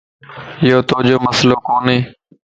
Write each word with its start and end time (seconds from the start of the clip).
ايو 0.61 0.79
توجو 0.89 1.17
مسئلو 1.25 1.55
ڪوني 1.67 1.97